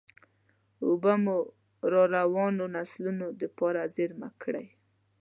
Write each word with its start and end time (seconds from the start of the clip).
اوبه 0.85 1.13
مو 1.23 1.37
راروانو 1.93 2.65
نسلونو 2.75 3.27
دپاره 3.41 3.81
زېرمه 3.95 4.29
کړئ. 4.41 4.67